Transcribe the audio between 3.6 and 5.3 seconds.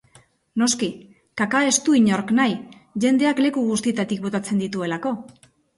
guztietatik botatzen dituelako.